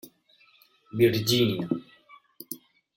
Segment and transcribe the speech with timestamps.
[0.99, 1.67] Virgínia.